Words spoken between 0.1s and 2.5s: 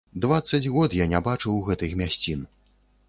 Дваццаць год я не бачыў гэтых мясцін.